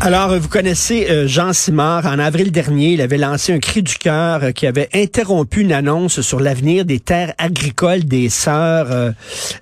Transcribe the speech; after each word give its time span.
Alors, 0.00 0.38
vous 0.38 0.48
connaissez 0.48 1.08
euh, 1.10 1.26
Jean 1.26 1.52
Simard. 1.52 2.06
En 2.06 2.20
avril 2.20 2.52
dernier, 2.52 2.92
il 2.92 3.00
avait 3.00 3.18
lancé 3.18 3.52
un 3.52 3.58
cri 3.58 3.82
du 3.82 3.96
cœur 3.96 4.44
euh, 4.44 4.50
qui 4.52 4.68
avait 4.68 4.88
interrompu 4.94 5.62
une 5.62 5.72
annonce 5.72 6.20
sur 6.20 6.38
l'avenir 6.38 6.84
des 6.84 7.00
terres 7.00 7.34
agricoles 7.36 8.04
des 8.04 8.28
sœurs 8.28 8.86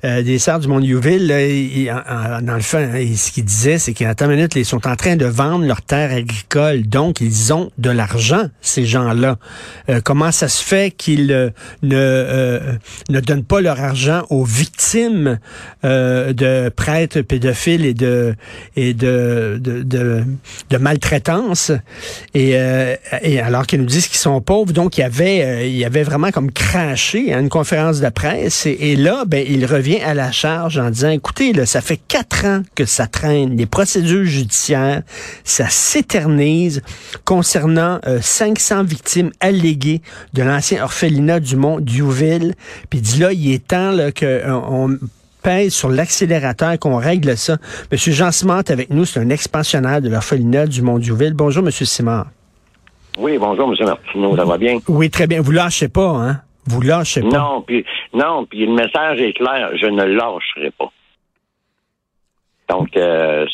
euh, 0.04 0.22
des 0.22 0.38
sœurs 0.38 0.60
du 0.60 0.68
Mont-Youville. 0.68 1.28
Dans 2.42 2.54
le 2.54 2.60
fond, 2.60 2.78
hein, 2.78 3.06
ce 3.16 3.32
qu'il 3.32 3.46
disait, 3.46 3.78
c'est 3.78 3.94
qu'à 3.94 4.14
ta 4.14 4.26
minute, 4.26 4.54
ils 4.56 4.66
sont 4.66 4.86
en 4.86 4.94
train 4.94 5.16
de 5.16 5.24
vendre 5.24 5.64
leurs 5.64 5.80
terres 5.80 6.12
agricoles. 6.12 6.82
Donc, 6.82 7.22
ils 7.22 7.54
ont 7.54 7.70
de 7.78 7.88
l'argent, 7.88 8.50
ces 8.60 8.84
gens-là. 8.84 9.38
comment 10.04 10.32
ça 10.32 10.48
se 10.48 10.62
fait 10.62 10.90
qu'ils 10.90 11.52
ne, 11.82 12.78
ne 13.08 13.20
donnent 13.20 13.44
pas 13.44 13.62
leur 13.62 13.80
argent 13.80 14.24
aux 14.28 14.44
victimes 14.44 15.38
de 15.82 16.68
prêtres 16.68 17.22
pédophiles 17.22 17.86
et 17.86 17.94
de, 17.94 18.34
et 18.76 18.92
de 18.92 20.25
de 20.70 20.76
maltraitance. 20.76 21.72
Et, 22.34 22.52
euh, 22.54 22.96
et 23.22 23.40
alors 23.40 23.66
qu'ils 23.66 23.80
nous 23.80 23.86
disent 23.86 24.08
qu'ils 24.08 24.18
sont 24.18 24.40
pauvres, 24.40 24.72
donc 24.72 24.98
il 24.98 25.00
y 25.00 25.04
avait, 25.04 25.44
euh, 25.44 25.66
il 25.66 25.76
y 25.76 25.84
avait 25.84 26.02
vraiment 26.02 26.30
comme 26.30 26.50
craché 26.50 27.32
à 27.32 27.38
une 27.38 27.48
conférence 27.48 28.00
de 28.00 28.08
presse. 28.08 28.66
Et, 28.66 28.96
là, 28.96 29.24
ben, 29.26 29.44
il 29.48 29.66
revient 29.66 30.00
à 30.00 30.14
la 30.14 30.32
charge 30.32 30.78
en 30.78 30.90
disant, 30.90 31.10
écoutez, 31.10 31.52
ça 31.66 31.80
fait 31.80 32.00
quatre 32.08 32.44
ans 32.44 32.62
que 32.74 32.84
ça 32.84 33.06
traîne, 33.06 33.56
les 33.56 33.66
procédures 33.66 34.24
judiciaires, 34.24 35.02
ça 35.44 35.68
s'éternise 35.68 36.82
concernant 37.24 38.00
500 38.20 38.78
euh, 38.78 38.82
victimes 38.82 39.30
alléguées 39.40 40.02
de 40.34 40.42
l'ancien 40.42 40.82
orphelinat 40.82 41.40
du 41.40 41.56
Mont 41.56 41.80
Diouville. 41.80 42.54
Puis 42.90 42.98
il 42.98 43.02
dit 43.02 43.18
là, 43.18 43.32
il 43.32 43.52
est 43.52 43.66
temps 43.66 43.90
là, 43.90 44.10
qu'on 44.12 44.98
pèse 45.46 45.72
sur 45.72 45.88
l'accélérateur, 45.88 46.76
qu'on 46.80 46.96
règle 46.96 47.36
ça. 47.36 47.56
Monsieur 47.92 48.12
Jean 48.12 48.32
Simard 48.32 48.58
est 48.58 48.72
avec 48.72 48.90
nous, 48.90 49.04
c'est 49.04 49.20
un 49.20 49.30
expansionnaire 49.30 50.02
de 50.02 50.08
l'orphelinat 50.08 50.66
du 50.66 50.82
Mont-Diouville. 50.82 51.34
Bonjour, 51.34 51.62
Monsieur 51.62 51.84
Simard. 51.84 52.26
Oui, 53.16 53.38
bonjour, 53.38 53.68
Monsieur 53.68 53.84
Martineau, 53.84 54.34
ça 54.36 54.44
va 54.44 54.58
bien? 54.58 54.78
Oui, 54.88 55.08
très 55.08 55.28
bien. 55.28 55.40
Vous 55.40 55.52
lâchez 55.52 55.88
pas, 55.88 56.08
hein? 56.08 56.40
Vous 56.66 56.80
lâchez 56.80 57.20
pas. 57.20 57.28
Non, 57.28 57.62
puis 57.62 57.84
non, 58.12 58.44
puis 58.44 58.66
le 58.66 58.74
message 58.74 59.20
est 59.20 59.34
clair, 59.34 59.70
je 59.80 59.86
ne 59.86 60.02
lâcherai 60.02 60.72
pas. 60.76 60.90
Donc, 62.68 62.88
il 62.96 63.00
euh, 63.00 63.46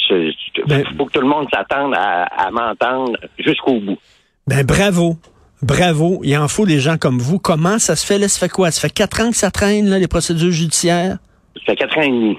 ben- 0.66 0.84
faut 0.96 1.04
que 1.04 1.12
tout 1.12 1.20
le 1.20 1.28
monde 1.28 1.46
s'attende 1.52 1.92
à, 1.94 2.50
m'entendre 2.50 3.18
jusqu'au 3.38 3.78
bout. 3.80 3.98
Ben 4.46 4.64
bravo. 4.64 5.16
Bravo. 5.60 6.22
Il 6.24 6.34
en 6.38 6.48
faut 6.48 6.64
des 6.64 6.80
gens 6.80 6.96
comme 6.96 7.18
vous. 7.18 7.38
Comment 7.38 7.78
ça 7.78 7.96
se 7.96 8.06
fait? 8.06 8.18
Là, 8.18 8.28
ça 8.28 8.40
fait 8.40 8.48
quoi? 8.50 8.70
Ça 8.70 8.80
fait 8.80 8.94
quatre 8.94 9.20
ans 9.20 9.30
que 9.30 9.36
ça 9.36 9.50
traîne, 9.50 9.90
là, 9.90 9.98
les 9.98 10.08
procédures 10.08 10.50
judiciaires? 10.50 11.18
Ça 11.56 11.62
fait 11.66 11.76
quatre 11.76 11.98
ans 11.98 12.02
et 12.02 12.08
demi. 12.08 12.38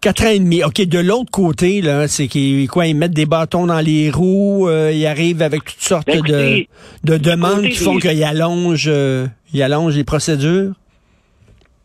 Quatre 0.00 0.24
ans 0.24 0.30
et 0.30 0.38
demi. 0.38 0.62
OK, 0.62 0.80
de 0.80 0.98
l'autre 0.98 1.30
côté, 1.32 1.80
là, 1.80 2.06
c'est 2.06 2.28
qu'ils 2.28 2.68
quoi, 2.68 2.86
ils 2.86 2.94
mettent 2.94 3.12
des 3.12 3.26
bâtons 3.26 3.66
dans 3.66 3.80
les 3.80 4.10
roues, 4.10 4.68
euh, 4.68 4.92
ils 4.92 5.06
arrivent 5.06 5.42
avec 5.42 5.64
toutes 5.64 5.80
sortes 5.80 6.06
ben, 6.06 6.20
de, 6.22 6.66
de 7.04 7.18
demandes 7.18 7.62
qui 7.62 7.76
font 7.76 7.96
qu'ils 7.96 8.22
allongent, 8.22 8.86
euh, 8.86 9.26
allongent 9.60 9.96
les 9.96 10.04
procédures? 10.04 10.72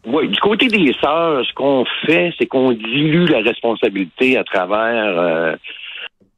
Oui, 0.05 0.27
du 0.27 0.39
côté 0.41 0.67
des 0.67 0.93
sœurs, 1.01 1.45
ce 1.45 1.53
qu'on 1.53 1.85
fait, 2.05 2.33
c'est 2.37 2.45
qu'on 2.45 2.73
dilue 2.73 3.25
la 3.25 3.39
responsabilité 3.39 4.37
à 4.37 4.43
travers 4.43 5.17
euh, 5.17 5.55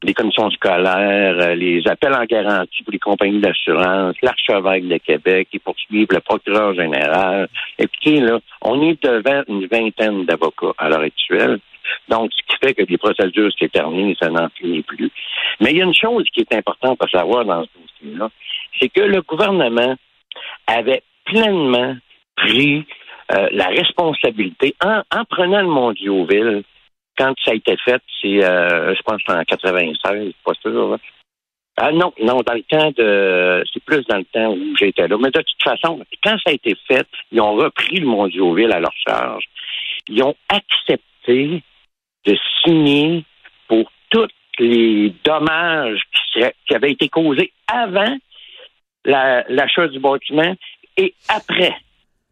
les 0.06 0.14
commissions 0.14 0.50
scolaires, 0.50 1.36
euh, 1.40 1.54
les 1.54 1.82
appels 1.88 2.14
en 2.14 2.24
garantie 2.24 2.82
pour 2.84 2.92
les 2.92 2.98
compagnies 2.98 3.40
d'assurance, 3.40 4.14
l'archevêque 4.22 4.86
de 4.86 4.98
Québec 4.98 5.48
qui 5.50 5.58
poursuivent 5.58 6.06
le 6.10 6.20
procureur 6.20 6.74
général. 6.74 7.48
Écoutez, 7.76 8.20
là, 8.20 8.38
on 8.62 8.80
est 8.82 9.02
devant 9.02 9.42
une 9.48 9.66
vingtaine 9.66 10.24
d'avocats 10.24 10.74
à 10.78 10.88
l'heure 10.88 11.00
actuelle. 11.00 11.58
Donc, 12.08 12.30
ce 12.32 12.42
qui 12.46 12.56
fait 12.64 12.74
que 12.74 12.82
les 12.88 12.98
procédures 12.98 13.50
s'éternisent, 13.58 14.16
ça 14.20 14.28
n'en 14.28 14.48
finit 14.50 14.82
plus. 14.82 15.10
Mais 15.60 15.72
il 15.72 15.78
y 15.78 15.82
a 15.82 15.84
une 15.84 15.94
chose 15.94 16.24
qui 16.32 16.40
est 16.40 16.54
importante 16.54 17.02
à 17.02 17.08
savoir 17.08 17.44
dans 17.44 17.64
ce 17.64 17.68
dossier-là, 17.80 18.30
c'est 18.78 18.88
que 18.88 19.00
le 19.00 19.22
gouvernement 19.22 19.96
avait 20.68 21.02
pleinement 21.24 21.96
pris 22.36 22.84
euh, 23.32 23.48
la 23.50 23.66
responsabilité 23.66 24.76
en, 24.84 25.02
en 25.12 25.24
prenant 25.24 25.62
le 25.62 25.68
Mondioville 25.68 26.62
quand 27.16 27.34
ça 27.44 27.52
a 27.52 27.54
été 27.54 27.76
fait, 27.76 28.02
c'est, 28.20 28.44
euh, 28.44 28.94
je 28.94 29.02
pense, 29.02 29.22
en 29.28 29.42
96, 29.42 30.32
pas 30.44 30.52
sûr. 30.60 30.98
Ah 31.78 31.92
non, 31.92 32.12
non, 32.22 32.40
dans 32.40 32.54
le 32.54 32.62
temps 32.62 32.90
de, 32.96 33.62
c'est 33.72 33.84
plus 33.84 34.04
dans 34.06 34.16
le 34.16 34.24
temps 34.24 34.50
où 34.50 34.76
j'étais 34.78 35.06
là. 35.06 35.16
Mais 35.18 35.30
de 35.30 35.40
toute 35.40 35.62
façon, 35.62 36.00
quand 36.22 36.36
ça 36.38 36.50
a 36.50 36.52
été 36.52 36.74
fait, 36.88 37.06
ils 37.32 37.40
ont 37.40 37.54
repris 37.54 37.96
le 37.96 38.06
Mondioville 38.06 38.72
à 38.72 38.80
leur 38.80 38.94
charge. 39.06 39.44
Ils 40.08 40.22
ont 40.22 40.34
accepté 40.48 41.62
de 42.24 42.36
signer 42.64 43.24
pour 43.68 43.90
tous 44.10 44.28
les 44.58 45.12
dommages 45.22 46.00
qui, 46.32 46.40
qui 46.66 46.74
avaient 46.74 46.92
été 46.92 47.10
causés 47.10 47.52
avant 47.66 48.16
l'achat 49.04 49.88
du 49.88 49.98
bâtiment 49.98 50.54
et 50.96 51.14
après. 51.28 51.76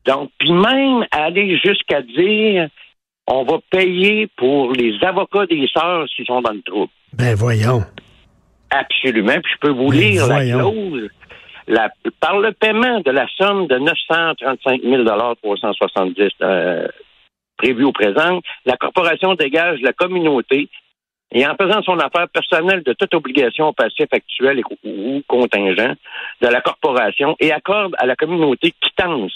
Donc, 0.07 0.31
puis 0.39 0.53
même 0.53 1.07
aller 1.11 1.59
jusqu'à 1.59 2.03
dire 2.03 2.69
on 3.27 3.45
va 3.45 3.59
payer 3.71 4.29
pour 4.37 4.73
les 4.73 5.03
avocats 5.03 5.47
des 5.47 5.67
sœurs 5.73 6.07
s'ils 6.15 6.27
sont 6.27 6.43
dans 6.43 6.53
le 6.53 6.63
trouble. 6.63 6.93
Ben 7.13 7.35
voyons. 7.35 7.83
Absolument. 8.71 9.41
Puis 9.43 9.53
je 9.55 9.59
peux 9.61 9.75
vous 9.75 9.89
ben, 9.89 9.99
lire 9.99 10.27
la 10.27 10.45
clause. 10.45 11.11
par 12.21 12.39
le 12.39 12.53
paiement 12.53 13.01
de 13.01 13.11
la 13.11 13.27
somme 13.39 13.67
de 13.67 13.79
935 13.79 14.83
000 14.83 15.05
370 15.43 16.29
euh, 16.43 16.89
prévue 17.57 17.85
au 17.85 17.93
présent, 17.93 18.41
la 18.67 18.77
corporation 18.77 19.35
dégage 19.35 19.81
la 19.81 19.93
communauté 19.93 20.69
et 21.33 21.47
en 21.47 21.55
faisant 21.57 21.83
son 21.83 21.99
affaire 21.99 22.29
personnelle 22.29 22.83
de 22.83 22.93
toute 22.93 23.15
obligation 23.15 23.73
passif 23.73 24.07
actuelle 24.13 24.63
ou 24.85 25.23
contingent 25.27 25.95
de 26.41 26.49
la 26.49 26.61
corporation 26.61 27.37
et 27.41 27.53
accorde 27.53 27.95
à 27.99 28.07
la 28.07 28.17
communauté 28.17 28.73
quittance 28.81 29.33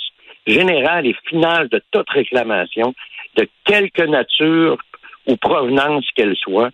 générale 0.48 1.06
et 1.06 1.16
finale 1.28 1.68
de 1.68 1.80
toute 1.90 2.08
réclamation 2.10 2.94
de 3.36 3.48
quelque 3.64 4.02
nature 4.02 4.78
ou 5.26 5.36
provenance 5.36 6.06
qu'elle 6.14 6.36
soit, 6.36 6.70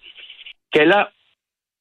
qu'elle 0.70 0.92
a 0.92 1.10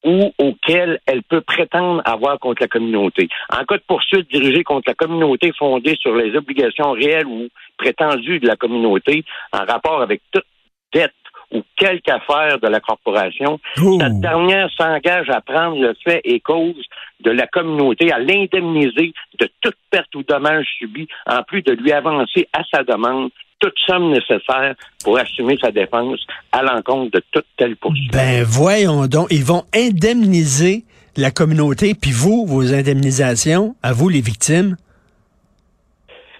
ou 0.04 0.34
auquel 0.38 1.00
elle 1.06 1.22
peut 1.22 1.40
prétendre 1.40 2.02
avoir 2.04 2.38
contre 2.38 2.62
la 2.62 2.68
communauté. 2.68 3.28
En 3.50 3.64
cas 3.64 3.78
de 3.78 3.82
poursuite 3.86 4.30
dirigée 4.30 4.62
contre 4.62 4.90
la 4.90 4.94
communauté 4.94 5.50
fondée 5.58 5.96
sur 5.98 6.14
les 6.14 6.36
obligations 6.36 6.92
réelles 6.92 7.26
ou 7.26 7.48
prétendues 7.78 8.38
de 8.38 8.46
la 8.46 8.56
communauté 8.56 9.24
en 9.52 9.64
rapport 9.64 10.02
avec 10.02 10.20
toute 10.30 10.44
dette 10.92 11.14
ou 11.54 11.62
quelque 11.76 12.10
affaire 12.10 12.58
de 12.58 12.68
la 12.68 12.80
corporation, 12.80 13.58
cette 13.76 14.20
dernière 14.20 14.68
s'engage 14.76 15.30
à 15.30 15.40
prendre 15.40 15.80
le 15.80 15.94
fait 16.04 16.20
et 16.24 16.40
cause 16.40 16.84
de 17.20 17.30
la 17.30 17.46
communauté, 17.46 18.12
à 18.12 18.18
l'indemniser 18.18 19.12
de 19.40 19.48
toute 19.60 19.76
perte 19.90 20.14
ou 20.14 20.22
dommage 20.22 20.66
subi, 20.78 21.06
en 21.26 21.42
plus 21.42 21.62
de 21.62 21.72
lui 21.72 21.92
avancer 21.92 22.48
à 22.52 22.62
sa 22.70 22.82
demande 22.82 23.30
toute 23.60 23.74
somme 23.86 24.10
nécessaire 24.10 24.74
pour 25.02 25.18
assumer 25.18 25.56
sa 25.62 25.70
défense 25.70 26.20
à 26.52 26.62
l'encontre 26.62 27.12
de 27.12 27.22
toute 27.30 27.46
telle 27.56 27.76
poursuite. 27.76 28.12
Ben 28.12 28.42
voyons 28.44 29.06
donc, 29.06 29.28
ils 29.30 29.44
vont 29.44 29.64
indemniser 29.74 30.84
la 31.16 31.30
communauté, 31.30 31.94
puis 31.94 32.10
vous, 32.10 32.44
vos 32.46 32.74
indemnisations, 32.74 33.76
à 33.82 33.92
vous 33.92 34.08
les 34.08 34.20
victimes? 34.20 34.76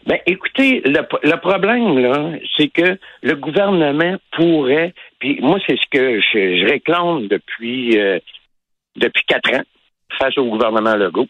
Ben, 0.06 0.18
écoutez, 0.26 0.82
le, 0.84 1.00
le 1.22 1.36
problème, 1.40 1.98
là, 1.98 2.32
c'est 2.56 2.68
que 2.68 2.98
le 3.22 3.34
gouvernement 3.36 4.16
pourrait, 4.32 4.92
puis 5.18 5.38
moi, 5.40 5.58
c'est 5.66 5.78
ce 5.78 5.86
que 5.90 6.20
je, 6.20 6.58
je 6.58 6.64
réclame 6.66 7.26
depuis 7.28 7.98
euh, 7.98 8.18
depuis 8.96 9.24
quatre 9.24 9.52
ans 9.54 9.62
face 10.18 10.36
au 10.36 10.44
gouvernement 10.44 10.94
Legault. 10.94 11.28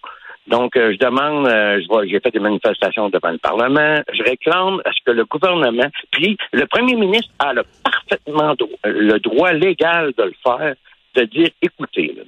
Donc, 0.48 0.76
euh, 0.76 0.92
je 0.92 0.98
demande, 0.98 1.46
euh, 1.46 1.80
je 1.80 1.86
vois, 1.86 2.04
j'ai 2.04 2.20
fait 2.20 2.32
des 2.32 2.40
manifestations 2.40 3.08
devant 3.08 3.30
le 3.30 3.38
Parlement, 3.38 4.02
je 4.12 4.22
réclame 4.22 4.80
à 4.84 4.92
ce 4.92 4.98
que 5.06 5.12
le 5.12 5.24
gouvernement, 5.24 5.88
puis 6.10 6.36
le 6.52 6.66
premier 6.66 6.96
ministre 6.96 7.32
a 7.38 7.54
le 7.54 7.62
parfaitement 7.82 8.54
le 8.84 9.18
droit 9.20 9.52
légal 9.52 10.12
de 10.18 10.24
le 10.24 10.34
faire, 10.42 10.74
de 11.14 11.22
dire, 11.24 11.48
écoutez, 11.62 12.12
là, 12.16 12.24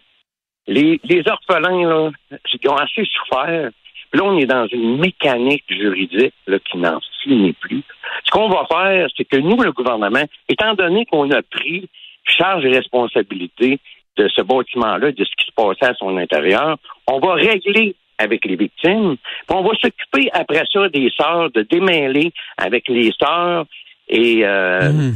les, 0.69 1.01
les 1.05 1.23
orphelins, 1.29 1.89
là, 1.89 2.11
qui 2.49 2.69
ont 2.69 2.77
assez 2.77 3.05
souffert, 3.05 3.71
là, 4.17 4.25
on 4.25 4.39
est 4.39 4.47
dans 4.47 4.67
une 4.69 4.99
mécanique 4.99 5.65
juridique 5.69 6.35
là, 6.47 6.59
qui 6.59 6.79
n'en 6.79 6.99
finit 7.23 7.53
plus. 7.53 7.83
Ce 8.25 8.31
qu'on 8.31 8.49
va 8.49 8.67
faire, 8.71 9.09
c'est 9.17 9.25
que 9.25 9.37
nous, 9.37 9.61
le 9.63 9.73
gouvernement, 9.73 10.25
étant 10.49 10.75
donné 10.75 11.07
qu'on 11.07 11.31
a 11.31 11.43
pris 11.43 11.89
charge 12.25 12.65
et 12.65 12.71
responsabilité 12.71 13.79
de 14.17 14.29
ce 14.29 14.43
bâtiment-là, 14.43 15.13
de 15.13 15.25
ce 15.25 15.31
qui 15.39 15.47
se 15.47 15.53
passait 15.55 15.93
à 15.93 15.95
son 15.95 16.17
intérieur, 16.17 16.77
on 17.07 17.19
va 17.19 17.35
régler 17.35 17.95
avec 18.19 18.45
les 18.47 18.57
victimes, 18.57 19.17
puis 19.47 19.57
on 19.57 19.63
va 19.63 19.71
s'occuper 19.81 20.31
après 20.33 20.65
ça 20.73 20.89
des 20.89 21.11
sœurs, 21.17 21.51
de 21.51 21.63
démêler 21.63 22.33
avec 22.57 22.89
les 22.89 23.13
sœurs 23.21 23.67
et 24.09 24.41
euh, 24.47 24.91
Mhm. 24.91 25.15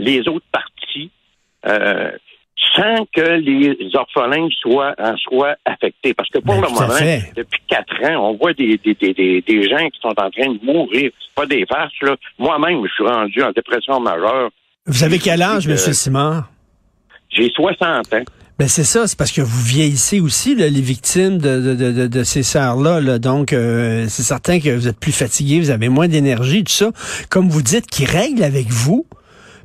les 0.00 0.26
autres 0.28 0.46
parties. 0.50 1.10
Euh, 1.66 2.10
sans 2.76 3.04
que 3.14 3.38
les 3.38 3.76
orphelins 3.94 4.48
soient 4.60 4.94
en 4.98 5.16
soient 5.16 5.56
affectés. 5.64 6.14
Parce 6.14 6.28
que 6.28 6.38
pour 6.38 6.54
Ben, 6.54 6.62
le 6.62 6.68
moment, 6.68 6.86
depuis 7.36 7.60
quatre 7.68 7.94
ans, 8.04 8.30
on 8.30 8.36
voit 8.36 8.52
des, 8.52 8.78
des, 8.84 8.94
des, 8.94 9.12
des, 9.14 9.42
des 9.46 9.68
gens 9.68 9.88
qui 9.88 10.00
sont 10.00 10.08
en 10.08 10.30
train 10.30 10.52
de 10.52 10.64
mourir. 10.64 11.10
C'est 11.20 11.34
pas 11.34 11.46
des 11.46 11.64
farces, 11.66 11.92
là. 12.02 12.16
Moi-même, 12.38 12.80
je 12.86 12.92
suis 12.92 13.04
rendu 13.06 13.42
en 13.42 13.50
dépression 13.52 13.98
majeure. 14.00 14.50
Vous 14.86 15.04
avez 15.04 15.18
quel 15.18 15.42
âge, 15.42 15.66
M. 15.68 15.76
Simard? 15.76 16.48
J'ai 17.30 17.48
60 17.50 18.12
ans. 18.14 18.22
Ben 18.58 18.68
c'est 18.68 18.84
ça, 18.84 19.06
c'est 19.06 19.16
parce 19.16 19.32
que 19.32 19.40
vous 19.40 19.62
vieillissez 19.62 20.20
aussi, 20.20 20.54
là, 20.54 20.68
les 20.68 20.82
victimes 20.82 21.38
de, 21.38 21.60
de, 21.62 21.74
de, 21.74 21.92
de- 21.92 22.06
de 22.08 22.22
ces 22.24 22.42
sœurs-là. 22.42 23.00
là. 23.00 23.18
Donc, 23.18 23.54
euh, 23.54 24.04
c'est 24.08 24.22
certain 24.22 24.60
que 24.60 24.68
vous 24.68 24.86
êtes 24.86 25.00
plus 25.00 25.12
fatigué, 25.16 25.60
vous 25.60 25.70
avez 25.70 25.88
moins 25.88 26.08
d'énergie, 26.08 26.62
tout 26.62 26.72
ça. 26.72 26.90
Comme 27.30 27.48
vous 27.48 27.62
dites, 27.62 27.86
qui 27.86 28.04
règle 28.04 28.42
avec 28.42 28.66
vous. 28.68 29.06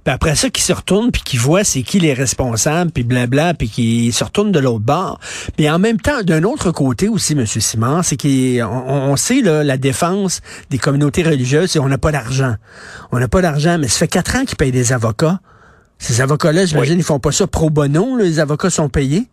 Puis 0.05 0.13
après 0.13 0.35
ça, 0.35 0.51
qui 0.51 0.61
se 0.61 0.71
retourne, 0.71 1.11
puis 1.11 1.23
qui 1.23 1.37
voit 1.37 1.63
c'est 1.63 1.81
qui 1.81 1.99
les 1.99 2.13
responsables, 2.13 2.91
puis 2.91 3.03
blabla, 3.03 3.55
puis 3.55 3.67
qui 3.67 4.11
se 4.11 4.23
retourne 4.23 4.51
de 4.51 4.59
l'autre 4.59 4.85
bord. 4.85 5.19
Puis 5.57 5.67
en 5.67 5.79
même 5.79 5.99
temps, 5.99 6.21
d'un 6.21 6.43
autre 6.43 6.69
côté 6.71 7.07
aussi, 7.07 7.33
M. 7.33 7.43
Simon, 7.47 8.03
c'est 8.03 8.15
qu'on 8.15 8.63
on, 8.63 9.15
sait 9.15 9.41
là, 9.41 9.63
la 9.63 9.77
défense 9.77 10.41
des 10.69 10.77
communautés 10.77 11.23
religieuses, 11.23 11.71
c'est 11.71 11.79
on 11.79 11.87
n'a 11.87 11.97
pas 11.97 12.11
d'argent. 12.11 12.53
On 13.11 13.17
n'a 13.17 13.27
pas 13.27 13.41
d'argent, 13.41 13.79
mais 13.79 13.87
ça 13.87 13.97
fait 13.97 14.07
quatre 14.07 14.35
ans 14.35 14.45
qu'ils 14.45 14.57
payent 14.57 14.71
des 14.71 14.93
avocats. 14.93 15.39
Ces 15.97 16.21
avocats-là, 16.21 16.65
j'imagine, 16.65 16.99
ils 16.99 17.03
font 17.03 17.19
pas 17.19 17.31
ça 17.31 17.47
pro 17.47 17.71
bono, 17.71 18.15
là, 18.15 18.25
les 18.25 18.39
avocats 18.39 18.69
sont 18.69 18.89
payés. 18.89 19.27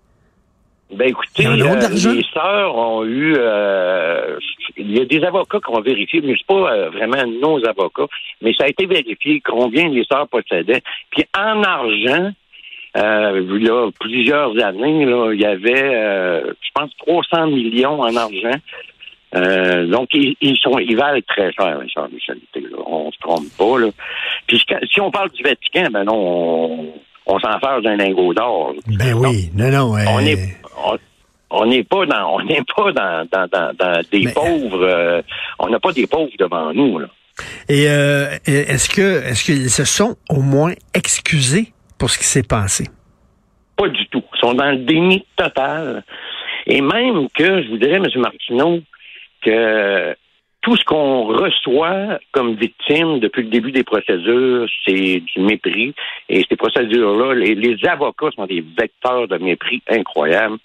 Ben 0.92 1.08
écoutez, 1.08 1.46
euh, 1.46 1.54
les 1.56 2.24
sœurs 2.34 2.76
ont 2.76 3.04
eu 3.04 3.34
euh, 3.38 4.38
il 4.76 4.96
y 4.96 5.00
a 5.00 5.04
des 5.06 5.24
avocats 5.24 5.58
qui 5.58 5.74
ont 5.74 5.80
vérifié, 5.80 6.20
mais 6.22 6.34
c'est 6.36 6.46
pas 6.46 6.72
euh, 6.72 6.90
vraiment 6.90 7.24
nos 7.26 7.66
avocats, 7.66 8.08
mais 8.42 8.52
ça 8.54 8.64
a 8.64 8.68
été 8.68 8.86
vérifié 8.86 9.40
combien 9.40 9.88
les 9.88 10.04
sœurs 10.04 10.28
possédaient. 10.28 10.82
Puis 11.10 11.24
en 11.36 11.62
argent, 11.62 12.32
euh, 12.96 13.58
là, 13.58 13.90
plusieurs 13.98 14.62
années, 14.62 15.06
là, 15.06 15.32
il 15.32 15.40
y 15.40 15.46
avait 15.46 15.94
euh, 15.94 16.52
je 16.60 16.70
pense 16.74 16.90
300 16.98 17.46
millions 17.46 18.00
en 18.00 18.14
argent. 18.14 18.58
Euh, 19.34 19.86
donc, 19.86 20.10
ils, 20.12 20.36
ils 20.42 20.58
sont, 20.58 20.78
ils 20.78 20.96
valent 20.96 21.22
très 21.26 21.50
cher, 21.52 21.78
les 21.78 21.88
sœurs 21.88 22.08
là. 22.08 22.78
On 22.84 23.10
se 23.10 23.18
trompe 23.18 23.48
pas, 23.56 23.78
là. 23.78 23.88
Puis, 24.46 24.62
si 24.90 25.00
on 25.00 25.10
parle 25.10 25.30
du 25.30 25.42
Vatican, 25.42 25.88
ben 25.90 26.04
non, 26.04 26.14
on, 26.14 26.92
on 27.26 27.38
s'en 27.38 27.58
fait 27.60 27.82
d'un 27.82 27.96
lingot 27.96 28.34
d'or. 28.34 28.74
Ben 28.86 29.14
oui, 29.14 29.50
non, 29.54 29.70
non. 29.70 29.96
euh, 29.96 30.04
On 30.08 30.18
est 30.20 30.56
on- 30.86 30.98
on 31.54 31.66
n'est 31.66 31.84
pas 31.84 32.06
dans 32.06 32.34
on 32.36 32.44
n'est 32.44 32.62
pas 32.76 32.92
dans, 32.92 33.28
dans, 33.30 33.46
dans, 33.46 33.72
dans 33.76 34.00
des 34.10 34.24
Mais- 34.24 34.32
pauvres 34.32 34.82
euh, 34.84 35.22
on 35.58 35.68
n'a 35.68 35.78
pas 35.78 35.92
des 35.92 36.06
pauvres 36.06 36.30
devant 36.38 36.72
nous 36.72 36.98
là. 36.98 37.06
Et 37.68 37.88
euh, 37.88 38.26
est-ce 38.46 38.88
que 38.88 39.22
est-ce 39.24 39.44
qu'ils 39.44 39.70
se 39.70 39.84
sont 39.84 40.16
au 40.30 40.40
moins 40.40 40.72
excusés 40.94 41.72
pour 41.98 42.10
ce 42.10 42.18
qui 42.18 42.24
s'est 42.24 42.42
passé? 42.42 42.84
Pas 43.76 43.88
du 43.88 44.06
tout. 44.08 44.22
Ils 44.34 44.38
sont 44.40 44.54
dans 44.54 44.70
le 44.70 44.78
déni 44.78 45.24
total. 45.36 46.04
Et 46.66 46.80
même 46.80 47.28
que 47.34 47.62
je 47.62 47.68
vous 47.70 47.78
dirais, 47.78 47.96
M. 47.96 48.06
Martineau, 48.16 48.80
que 49.42 50.14
tout 50.62 50.76
ce 50.76 50.84
qu'on 50.84 51.24
reçoit 51.24 52.20
comme 52.30 52.54
victime 52.54 53.18
depuis 53.18 53.42
le 53.42 53.48
début 53.50 53.72
des 53.72 53.82
procédures, 53.82 54.66
c'est 54.86 55.20
du 55.20 55.40
mépris. 55.40 55.92
Et 56.28 56.44
ces 56.48 56.56
procédures-là, 56.56 57.34
les, 57.34 57.76
avocats 57.86 58.30
sont 58.34 58.46
des 58.46 58.64
vecteurs 58.78 59.26
de 59.26 59.38
mépris 59.38 59.82
incroyables. 59.88 60.58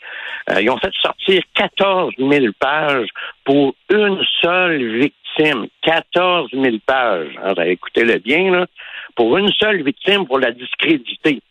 Euh, 0.52 0.62
ils 0.62 0.70
ont 0.70 0.78
fait 0.78 0.94
sortir 1.02 1.42
14 1.56 2.14
000 2.20 2.46
pages 2.60 3.10
pour 3.44 3.74
une 3.92 4.24
seule 4.42 5.00
victime. 5.00 5.68
14 5.82 6.50
000 6.54 6.78
pages. 6.86 7.36
Alors, 7.44 7.62
écoutez-le 7.62 8.20
bien, 8.20 8.52
là. 8.52 8.66
Pour 9.16 9.38
une 9.38 9.52
seule 9.60 9.84
victime, 9.84 10.26
pour 10.26 10.40
la 10.40 10.52
discréditer. 10.52 11.42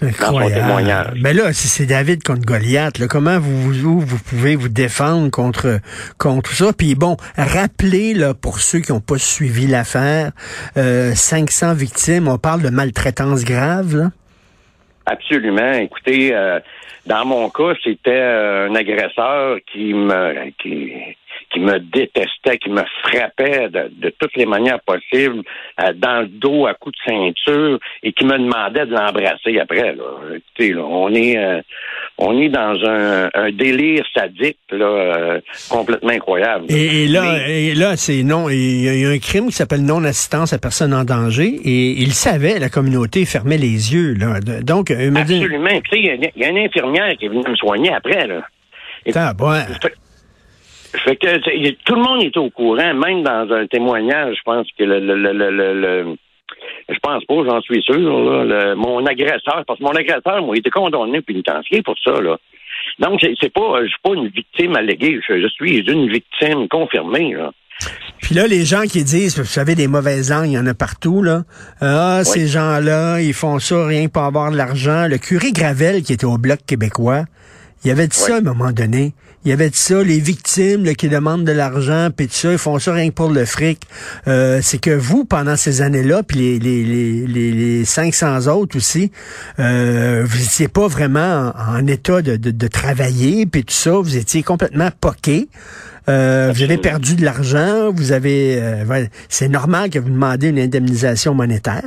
Témoignage. 0.00 1.14
Mais 1.20 1.32
là, 1.32 1.52
si 1.52 1.68
c'est 1.68 1.86
David 1.86 2.22
contre 2.22 2.44
Goliath, 2.46 2.98
là, 2.98 3.06
comment 3.08 3.38
vous, 3.38 3.72
vous, 3.72 4.00
vous 4.00 4.18
pouvez 4.18 4.56
vous 4.56 4.68
défendre 4.68 5.30
contre, 5.30 5.80
contre 6.18 6.50
ça? 6.50 6.72
Puis 6.72 6.94
bon, 6.94 7.16
rappelez, 7.36 8.14
là, 8.14 8.34
pour 8.34 8.60
ceux 8.60 8.80
qui 8.80 8.92
n'ont 8.92 9.00
pas 9.00 9.18
suivi 9.18 9.66
l'affaire, 9.66 10.30
euh, 10.76 11.12
500 11.14 11.74
victimes, 11.74 12.28
on 12.28 12.38
parle 12.38 12.62
de 12.62 12.70
maltraitance 12.70 13.44
grave, 13.44 13.96
là. 13.96 14.10
Absolument. 15.06 15.72
Écoutez, 15.72 16.34
euh, 16.34 16.60
dans 17.06 17.24
mon 17.24 17.48
cas, 17.48 17.72
c'était 17.82 18.10
euh, 18.10 18.68
un 18.68 18.74
agresseur 18.74 19.58
qui 19.72 19.94
me 19.94 20.50
qui, 20.62 20.92
qui 21.58 21.64
me 21.64 21.78
détestait, 21.80 22.58
qui 22.58 22.70
me 22.70 22.82
frappait 23.02 23.68
de, 23.68 23.90
de 24.00 24.12
toutes 24.18 24.36
les 24.36 24.46
manières 24.46 24.80
possibles, 24.80 25.42
euh, 25.82 25.92
dans 25.96 26.20
le 26.20 26.26
dos 26.28 26.66
à 26.66 26.74
coups 26.74 26.94
de 26.98 27.10
ceinture, 27.12 27.78
et 28.02 28.12
qui 28.12 28.24
me 28.24 28.38
demandait 28.38 28.86
de 28.86 28.92
l'embrasser 28.92 29.58
après. 29.58 29.94
Là. 29.94 30.04
Écoutez, 30.36 30.72
là, 30.74 30.82
on 30.84 31.12
est 31.14 31.36
euh, 31.36 31.60
on 32.18 32.38
est 32.40 32.48
dans 32.48 32.76
un, 32.84 33.30
un 33.34 33.50
délire 33.52 34.04
sadique 34.14 34.58
là, 34.70 34.84
euh, 34.86 35.40
complètement 35.70 36.10
incroyable. 36.10 36.66
Et, 36.68 37.04
et 37.04 37.08
là, 37.08 37.22
Mais- 37.46 37.64
et 37.66 37.74
là, 37.74 37.96
c'est 37.96 38.22
non. 38.22 38.48
Il 38.48 38.82
y, 38.84 38.88
a- 38.88 38.94
il 38.94 39.00
y 39.00 39.06
a 39.06 39.10
un 39.10 39.18
crime 39.18 39.46
qui 39.46 39.52
s'appelle 39.52 39.84
non-assistance 39.84 40.52
à 40.52 40.58
personne 40.58 40.92
en 40.94 41.04
danger, 41.04 41.58
et 41.64 41.90
il 42.02 42.12
savait, 42.12 42.58
la 42.58 42.68
communauté 42.68 43.24
fermait 43.24 43.58
les 43.58 43.92
yeux. 43.94 44.14
Là. 44.14 44.40
Donc, 44.62 44.92
dit, 44.92 45.16
Absolument. 45.16 45.68
Tu 45.68 45.90
sais, 45.90 45.98
Il 46.00 46.06
y, 46.06 46.10
a 46.10 46.14
une- 46.14 46.30
il 46.36 46.42
y 46.42 46.44
a 46.44 46.48
une 46.50 46.58
infirmière 46.58 47.16
qui 47.18 47.26
est 47.26 47.28
venue 47.28 47.42
me 47.48 47.56
soigner 47.56 47.92
après. 47.92 48.26
Là. 48.26 48.42
Bon, 49.34 49.52
Fait 51.04 51.16
que 51.16 51.70
tout 51.84 51.94
le 51.94 52.02
monde 52.02 52.22
est 52.22 52.36
au 52.36 52.50
courant, 52.50 52.94
même 52.94 53.22
dans 53.22 53.46
un 53.52 53.66
témoignage, 53.66 54.36
je 54.38 54.42
pense 54.44 54.66
que 54.78 54.84
le, 54.84 55.00
le, 55.00 55.14
le, 55.16 55.50
le, 55.80 56.16
je 56.88 56.98
pense 57.02 57.24
pas, 57.24 57.34
j'en 57.46 57.60
suis 57.60 57.82
sûr, 57.82 57.98
là, 57.98 58.44
le- 58.44 58.74
mon 58.74 59.04
agresseur, 59.04 59.64
parce 59.66 59.78
que 59.78 59.84
mon 59.84 59.94
agresseur, 59.94 60.42
moi, 60.42 60.56
il 60.56 60.60
était 60.60 60.70
condamné 60.70 61.18
au 61.18 61.22
pénitencier 61.22 61.82
pour 61.82 61.94
ça, 62.02 62.20
là. 62.20 62.36
Donc, 63.00 63.20
c'est 63.20 63.52
pas, 63.52 63.82
je 63.82 63.88
suis 63.88 64.00
pas 64.02 64.14
une 64.14 64.28
victime 64.28 64.76
alléguée, 64.76 65.20
je, 65.28 65.40
je 65.40 65.46
suis 65.48 65.78
une 65.80 66.08
victime 66.10 66.68
confirmée, 66.68 67.34
là. 67.34 67.52
Puis 68.22 68.34
là, 68.34 68.46
les 68.48 68.64
gens 68.64 68.82
qui 68.82 69.04
disent, 69.04 69.38
vous 69.38 69.44
savez, 69.44 69.74
des 69.76 69.86
mauvaises 69.86 70.30
langues, 70.30 70.46
il 70.48 70.52
y 70.54 70.58
en 70.58 70.66
a 70.66 70.74
partout, 70.74 71.22
là. 71.22 71.42
Ah, 71.80 72.22
ces 72.24 72.48
gens-là, 72.48 73.20
ils 73.20 73.32
font 73.34 73.58
ça 73.60 73.86
rien 73.86 74.06
que 74.08 74.12
pour 74.12 74.22
avoir 74.24 74.50
de 74.50 74.56
l'argent. 74.56 75.06
Le 75.08 75.18
curé 75.18 75.52
Gravel, 75.52 76.02
qui 76.02 76.12
était 76.12 76.24
au 76.26 76.38
Bloc 76.38 76.58
québécois, 76.66 77.24
il 77.84 77.90
avait 77.92 78.08
dit 78.08 78.16
ça 78.16 78.34
à 78.34 78.38
un 78.38 78.40
moment 78.40 78.72
donné. 78.72 79.12
Il 79.44 79.52
avait 79.52 79.70
dit 79.70 79.78
ça, 79.78 80.02
les 80.02 80.18
victimes 80.18 80.84
là, 80.84 80.94
qui 80.94 81.08
demandent 81.08 81.44
de 81.44 81.52
l'argent, 81.52 82.08
puis 82.14 82.26
tout 82.26 82.34
ça, 82.34 82.52
ils 82.52 82.58
font 82.58 82.78
ça 82.78 82.92
rien 82.92 83.08
que 83.08 83.14
pour 83.14 83.30
le 83.30 83.44
fric. 83.44 83.80
Euh, 84.26 84.60
c'est 84.62 84.78
que 84.78 84.90
vous, 84.90 85.24
pendant 85.24 85.56
ces 85.56 85.80
années-là, 85.80 86.22
puis 86.22 86.38
les, 86.38 86.58
les, 86.58 86.84
les, 86.84 87.26
les, 87.26 87.52
les 87.52 87.84
500 87.84 88.46
autres 88.48 88.76
aussi, 88.76 89.10
euh, 89.58 90.24
vous 90.26 90.42
étiez 90.42 90.68
pas 90.68 90.88
vraiment 90.88 91.52
en, 91.56 91.76
en 91.78 91.86
état 91.86 92.20
de, 92.20 92.36
de, 92.36 92.50
de 92.50 92.66
travailler, 92.68 93.46
puis 93.46 93.64
tout 93.64 93.74
ça, 93.74 93.92
vous 93.92 94.16
étiez 94.16 94.42
complètement 94.42 94.90
poqué. 95.00 95.48
Euh, 96.08 96.52
vous 96.54 96.62
avez 96.62 96.78
perdu 96.78 97.16
de 97.16 97.24
l'argent, 97.24 97.90
vous 97.92 98.12
avez... 98.12 98.58
euh, 98.60 99.06
c'est 99.28 99.48
normal 99.48 99.90
que 99.90 99.98
vous 99.98 100.08
demandez 100.08 100.48
une 100.48 100.58
indemnisation 100.58 101.34
monétaire, 101.34 101.82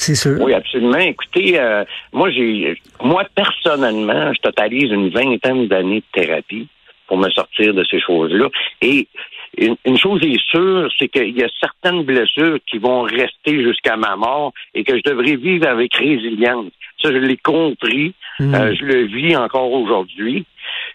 c'est 0.00 0.14
sûr. 0.14 0.40
Oui, 0.40 0.54
absolument. 0.54 0.96
Écoutez, 0.96 1.60
euh, 1.60 1.84
moi, 2.12 2.30
j'ai, 2.30 2.74
moi, 3.02 3.24
personnellement, 3.34 4.32
je 4.32 4.40
totalise 4.40 4.90
une 4.90 5.10
vingtaine 5.10 5.68
d'années 5.68 6.00
de 6.00 6.20
thérapie 6.20 6.68
pour 7.06 7.18
me 7.18 7.28
sortir 7.28 7.74
de 7.74 7.84
ces 7.84 8.00
choses-là. 8.00 8.48
Et 8.80 9.08
une, 9.58 9.76
une 9.84 9.98
chose 9.98 10.22
est 10.22 10.40
sûre, 10.48 10.88
c'est 10.98 11.08
qu'il 11.08 11.36
y 11.36 11.42
a 11.42 11.48
certaines 11.60 12.04
blessures 12.04 12.58
qui 12.66 12.78
vont 12.78 13.02
rester 13.02 13.62
jusqu'à 13.62 13.96
ma 13.96 14.16
mort 14.16 14.54
et 14.74 14.84
que 14.84 14.96
je 14.96 15.02
devrais 15.04 15.36
vivre 15.36 15.68
avec 15.68 15.94
résilience. 15.94 16.72
Ça, 17.02 17.10
je 17.12 17.18
l'ai 17.18 17.36
compris. 17.36 18.14
Hmm. 18.38 18.54
Euh, 18.54 18.74
je 18.74 18.84
le 18.86 19.02
vis 19.02 19.36
encore 19.36 19.70
aujourd'hui. 19.70 20.46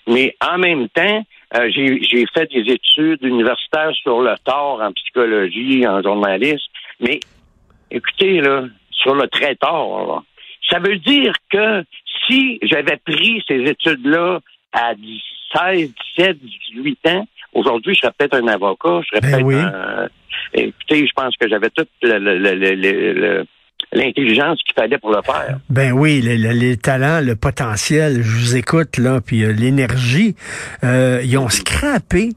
Mais 0.08 0.36
en 0.42 0.58
même 0.58 0.90
temps, 0.90 1.24
euh, 1.58 1.70
j'ai 1.70 2.26
fait 2.34 2.52
des 2.52 2.72
études 2.72 3.22
universitaires 3.22 3.94
sur 4.02 4.22
le 4.22 4.34
tort 4.44 4.82
en 4.82 4.92
psychologie, 4.94 5.86
en 5.88 6.02
journalisme. 6.02 6.72
Mais 7.00 7.20
écoutez, 7.92 8.42
là, 8.42 8.64
sur 8.96 9.16
le 9.16 9.28
très 9.28 9.56
tort, 9.56 10.24
ça 10.70 10.80
veut 10.80 10.98
dire 10.98 11.34
que 11.50 11.84
si 12.28 12.60
j'avais 12.64 12.98
pris 12.98 13.44
ces 13.48 13.62
études-là 13.64 14.40
à 14.74 14.94
16, 15.56 15.94
17, 16.18 16.38
18 16.74 17.00
ans, 17.10 17.28
aujourd'hui, 17.54 17.94
je 17.94 18.00
serais 18.02 18.14
peut-être 18.18 18.36
un 18.36 18.48
avocat, 18.48 19.02
je 19.04 19.08
serais 19.10 19.22
Ben 19.22 19.32
peut-être 19.32 19.46
oui. 19.46 19.56
un... 19.56 20.08
Écoutez, 20.54 21.08
je 21.08 21.12
pense 21.16 21.36
que 21.38 21.48
j'avais 21.48 21.70
tout 21.70 21.86
le- 22.02 22.18
le- 22.18 22.38
le- 22.38 22.56
le- 22.56 22.76
le- 22.76 23.14
le- 23.14 23.46
l'intelligence 23.94 24.60
qu'il 24.64 24.74
fallait 24.76 24.98
pour 24.98 25.12
le 25.12 25.22
faire. 25.26 25.60
Ben 25.70 25.92
oui, 25.92 26.22
le- 26.22 26.36
le- 26.36 26.52
les 26.54 26.78
talents, 26.78 27.22
le 27.22 27.36
potentiel, 27.36 28.22
je 28.24 28.30
vous 28.38 28.56
écoute 28.56 28.98
là, 28.98 29.22
puis 29.22 29.44
euh, 29.44 29.52
l'énergie, 29.52 30.36
euh, 30.84 31.22
ils 31.24 31.38
ont 31.38 31.50
scrappé 31.50 32.30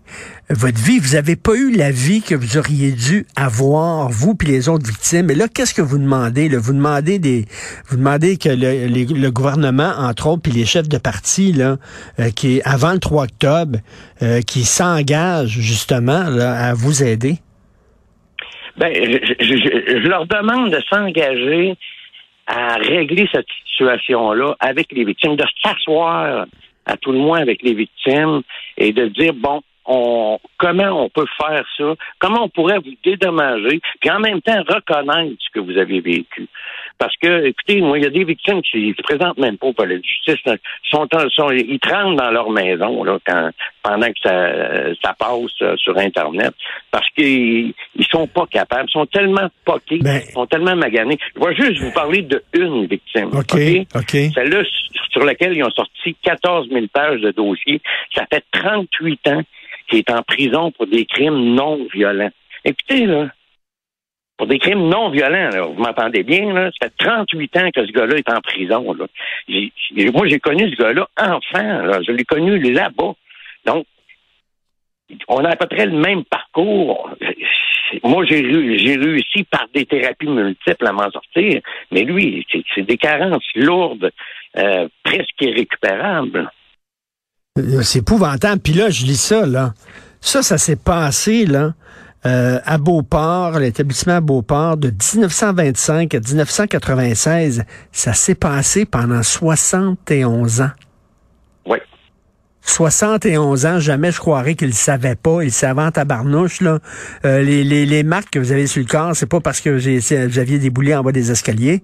votre 0.50 0.78
vie. 0.78 0.98
Vous 0.98 1.14
avez 1.14 1.36
pas 1.36 1.54
eu 1.54 1.70
la 1.74 1.90
vie 1.90 2.22
que 2.22 2.34
vous 2.34 2.56
auriez 2.56 2.92
dû 2.92 3.26
avoir, 3.36 4.08
vous 4.08 4.34
puis 4.34 4.48
les 4.48 4.68
autres 4.68 4.86
victimes. 4.86 5.30
Et 5.30 5.34
là, 5.34 5.46
qu'est-ce 5.48 5.74
que 5.74 5.82
vous 5.82 5.98
demandez 5.98 6.48
là? 6.48 6.58
Vous 6.58 6.72
demandez 6.72 7.18
des, 7.18 7.44
vous 7.88 7.96
demandez 7.96 8.36
que 8.36 8.48
le, 8.48 8.86
les- 8.86 9.04
le 9.06 9.30
gouvernement, 9.30 9.92
entre 9.98 10.28
autres, 10.28 10.42
puis 10.42 10.52
les 10.52 10.64
chefs 10.66 10.88
de 10.88 10.98
parti 10.98 11.52
là, 11.52 11.76
euh, 12.20 12.30
qui 12.30 12.60
avant 12.64 12.92
le 12.92 12.98
3 12.98 13.24
octobre, 13.24 13.78
euh, 14.22 14.40
qui 14.42 14.64
s'engagent 14.64 15.58
justement 15.60 16.24
là, 16.24 16.52
à 16.58 16.74
vous 16.74 17.02
aider. 17.02 17.38
Ben, 18.78 18.92
je, 18.94 19.34
je- 19.40 19.56
je- 19.56 20.00
je 20.02 20.08
leur 20.08 20.26
demande 20.26 20.70
de 20.70 20.80
s'engager 20.88 21.74
à 22.46 22.76
régler 22.76 23.28
cette 23.32 23.46
situation-là 23.70 24.54
avec 24.60 24.92
les 24.92 25.04
victimes, 25.04 25.36
de 25.36 25.44
s'asseoir 25.62 26.46
à 26.86 26.96
tout 26.96 27.12
le 27.12 27.18
moins 27.18 27.40
avec 27.40 27.62
les 27.62 27.74
victimes 27.74 28.40
et 28.76 28.92
de 28.92 29.06
dire 29.08 29.34
bon, 29.34 29.60
on, 29.84 30.38
comment 30.58 31.04
on 31.04 31.08
peut 31.10 31.26
faire 31.40 31.64
ça, 31.76 31.94
comment 32.18 32.44
on 32.44 32.48
pourrait 32.48 32.78
vous 32.78 32.94
dédommager, 33.04 33.80
puis 34.00 34.10
en 34.10 34.20
même 34.20 34.40
temps 34.42 34.62
reconnaître 34.68 35.34
ce 35.40 35.50
que 35.52 35.60
vous 35.60 35.76
avez 35.78 36.00
vécu? 36.00 36.46
Parce 36.98 37.16
que, 37.16 37.46
écoutez, 37.46 37.80
moi, 37.80 37.96
il 37.98 38.04
y 38.04 38.06
a 38.06 38.10
des 38.10 38.24
victimes 38.24 38.60
qui 38.60 38.92
se 38.96 39.02
présentent 39.02 39.38
même 39.38 39.56
pas 39.56 39.68
au 39.68 39.72
palais 39.72 39.98
de 39.98 40.04
justice. 40.04 40.42
Ils 40.46 40.58
sont, 40.90 41.06
sont- 41.30 41.50
ils 41.50 41.78
tremblent 41.78 42.16
dans 42.16 42.30
leur 42.32 42.50
maison 42.50 43.04
là, 43.04 43.18
quand, 43.24 43.50
pendant 43.84 44.08
que 44.08 44.18
ça, 44.22 44.50
ça 45.02 45.14
passe 45.18 45.52
euh, 45.62 45.76
sur 45.76 45.96
Internet. 45.96 46.52
Parce 46.90 47.08
qu'ils 47.10 47.72
ils 47.94 48.06
sont 48.10 48.26
pas 48.26 48.46
capables. 48.46 48.86
Ils 48.88 48.92
sont 48.92 49.06
tellement 49.06 49.48
poqués, 49.64 49.98
Ben- 49.98 50.22
ils 50.28 50.32
sont 50.32 50.46
tellement 50.46 50.74
maganés. 50.74 51.18
Je 51.36 51.40
vais 51.46 51.54
juste 51.54 51.80
vous 51.82 51.92
parler 51.92 52.22
de 52.22 52.42
une 52.54 52.86
victime. 52.86 53.28
OK, 53.32 53.54
OK? 53.94 54.10
Celle-là, 54.34 54.62
sur 55.10 55.24
laquelle 55.24 55.54
ils 55.56 55.62
ont 55.62 55.70
sorti 55.70 56.16
14 56.22 56.68
000 56.68 56.86
pages 56.92 57.20
de 57.20 57.30
dossiers. 57.30 57.80
Ça 58.14 58.26
fait 58.32 58.44
38 58.52 59.28
ans 59.28 59.42
qu'il 59.88 60.00
est 60.00 60.10
en 60.10 60.22
prison 60.22 60.70
pour 60.72 60.86
des 60.88 61.04
crimes 61.06 61.54
non 61.54 61.86
violents. 61.94 62.30
Écoutez, 62.64 63.06
là, 63.06 63.28
pour 64.38 64.46
des 64.46 64.58
crimes 64.58 64.88
non 64.88 65.10
violents, 65.10 65.50
là, 65.50 65.62
vous 65.62 65.82
m'entendez 65.82 66.22
bien, 66.22 66.52
là, 66.54 66.70
ça 66.80 66.88
fait 66.88 67.04
38 67.04 67.56
ans 67.56 67.70
que 67.74 67.84
ce 67.86 67.92
gars-là 67.92 68.16
est 68.16 68.30
en 68.30 68.40
prison. 68.40 68.94
Là. 68.94 69.06
Moi, 70.12 70.28
j'ai 70.28 70.38
connu 70.38 70.70
ce 70.70 70.76
gars-là 70.76 71.08
enfant. 71.20 71.82
Là. 71.82 72.00
Je 72.06 72.12
l'ai 72.12 72.24
connu 72.24 72.58
là-bas. 72.72 73.12
Donc, 73.66 73.84
on 75.26 75.44
a 75.44 75.50
à 75.50 75.56
peu 75.56 75.66
près 75.66 75.86
le 75.86 75.98
même 75.98 76.24
parcours. 76.24 77.10
Moi, 78.04 78.24
j'ai 78.26 78.42
réu- 78.42 78.78
j'ai 78.78 78.96
réussi 78.96 79.44
par 79.44 79.66
des 79.74 79.86
thérapies 79.86 80.28
multiples 80.28 80.86
à 80.86 80.92
m'en 80.92 81.10
sortir, 81.10 81.60
mais 81.90 82.04
lui, 82.04 82.46
c'est- 82.52 82.62
c'est 82.74 82.82
des 82.86 82.96
carences 82.98 83.42
lourdes, 83.54 84.10
euh, 84.56 84.86
presque 85.02 85.40
irrécupérables. 85.40 86.50
Euh, 87.58 87.82
C'est 87.82 88.00
épouvantable. 88.00 88.60
Puis 88.62 88.74
là, 88.74 88.90
je 88.90 89.04
lis 89.04 89.20
ça, 89.20 89.46
là. 89.46 89.72
Ça, 90.20 90.42
ça 90.42 90.58
s'est 90.58 90.78
passé, 90.84 91.46
là, 91.46 91.72
euh, 92.28 92.58
à 92.64 92.78
Beauport, 92.78 93.58
l'établissement 93.58 94.16
à 94.16 94.20
Beauport, 94.20 94.76
de 94.76 94.88
1925 94.88 96.14
à 96.14 96.20
1996. 96.20 97.64
Ça 97.90 98.12
s'est 98.12 98.34
passé 98.34 98.84
pendant 98.84 99.22
71 99.22 100.60
ans. 100.60 100.70
Oui. 101.64 101.78
71 102.60 103.64
ans, 103.66 103.80
jamais 103.80 104.12
je 104.12 104.18
croirais 104.18 104.54
qu'il 104.54 104.68
ne 104.68 104.72
savait 104.72 105.16
pas. 105.16 105.42
Il 105.42 105.50
savait 105.50 105.82
en 105.82 105.90
tabarnouche, 105.90 106.60
là. 106.60 106.78
Euh, 107.24 107.42
les, 107.42 107.64
les, 107.64 107.86
les 107.86 108.02
marques 108.02 108.30
que 108.30 108.38
vous 108.38 108.52
avez 108.52 108.66
sur 108.66 108.82
le 108.82 108.88
corps, 108.88 109.16
c'est 109.16 109.30
pas 109.30 109.40
parce 109.40 109.60
que 109.60 109.70
vous 109.70 110.38
aviez 110.38 110.58
déboulé 110.58 110.94
en 110.94 111.02
bas 111.02 111.12
des 111.12 111.30
escaliers. 111.30 111.82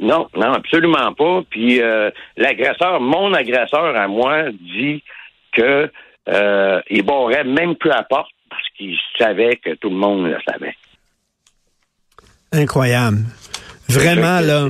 Non, 0.00 0.28
non, 0.36 0.52
absolument 0.52 1.14
pas. 1.14 1.42
Puis 1.48 1.80
euh, 1.80 2.10
l'agresseur, 2.36 3.00
mon 3.00 3.32
agresseur 3.32 3.96
à 3.96 4.08
moi, 4.08 4.50
dit 4.50 5.02
que 5.52 5.90
euh, 6.28 6.80
il 6.90 7.04
barrait 7.04 7.44
même 7.44 7.76
plus 7.76 7.90
à 7.90 7.96
la 7.96 8.02
porte 8.02 8.33
parce 8.54 8.68
qu'il 8.76 8.96
savait 9.18 9.56
que 9.56 9.74
tout 9.74 9.90
le 9.90 9.96
monde 9.96 10.26
le 10.26 10.38
savait. 10.48 10.76
Incroyable. 12.52 13.24
Vraiment, 13.88 14.40
là. 14.40 14.68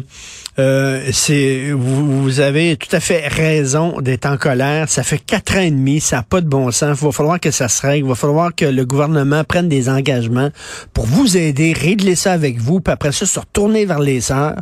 Euh, 0.58 1.00
c'est 1.10 1.72
vous, 1.72 2.22
vous 2.22 2.40
avez 2.40 2.76
tout 2.76 2.94
à 2.94 3.00
fait 3.00 3.26
raison 3.26 4.00
d'être 4.00 4.26
en 4.26 4.36
colère. 4.36 4.88
Ça 4.88 5.02
fait 5.02 5.18
quatre 5.18 5.56
ans 5.56 5.62
et 5.62 5.70
demi, 5.70 6.00
ça 6.00 6.16
n'a 6.16 6.22
pas 6.22 6.40
de 6.40 6.46
bon 6.46 6.70
sens. 6.70 6.98
Il 7.00 7.04
va 7.04 7.12
falloir 7.12 7.40
que 7.40 7.50
ça 7.50 7.68
se 7.68 7.82
règle. 7.82 8.06
Il 8.06 8.08
va 8.08 8.14
falloir 8.14 8.54
que 8.54 8.64
le 8.64 8.84
gouvernement 8.84 9.42
prenne 9.42 9.68
des 9.68 9.88
engagements 9.88 10.50
pour 10.92 11.06
vous 11.06 11.36
aider, 11.36 11.72
régler 11.72 12.14
ça 12.14 12.32
avec 12.32 12.58
vous, 12.58 12.80
puis 12.80 12.92
après 12.92 13.12
ça, 13.12 13.26
se 13.26 13.40
retourner 13.40 13.84
vers 13.84 13.98
les 13.98 14.20
sœurs, 14.20 14.60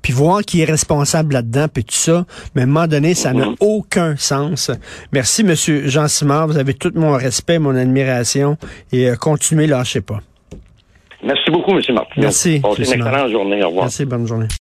puis 0.00 0.12
voir 0.12 0.40
qui 0.40 0.62
est 0.62 0.64
responsable 0.64 1.34
là-dedans, 1.34 1.66
puis 1.72 1.84
tout 1.84 1.94
ça. 1.94 2.24
Mais 2.54 2.62
à 2.62 2.64
un 2.64 2.68
moment 2.68 2.86
donné, 2.86 3.14
ça 3.14 3.32
n'a 3.32 3.48
aucun 3.60 4.16
sens. 4.16 4.70
Merci, 5.12 5.44
Monsieur 5.44 5.86
Jean 5.86 6.08
Simard. 6.08 6.46
Vous 6.46 6.56
avez 6.56 6.74
tout 6.74 6.92
mon 6.94 7.12
respect, 7.12 7.58
mon 7.58 7.76
admiration, 7.76 8.56
et 8.92 9.10
euh, 9.10 9.16
continuez, 9.16 9.66
lâchez 9.66 10.00
pas. 10.00 10.20
Merci 11.22 11.50
beaucoup, 11.50 11.72
M. 11.72 11.80
Martin. 11.92 12.12
Merci, 12.20 12.60
Passez 12.60 12.82
M. 12.82 12.86
une 12.86 13.06
excellente 13.06 13.30
journée. 13.30 13.62
Au 13.64 13.68
revoir. 13.68 13.84
Merci, 13.84 14.04
bonne 14.04 14.26
journée. 14.26 14.46